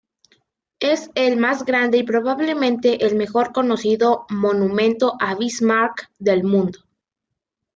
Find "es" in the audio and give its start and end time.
0.79-1.11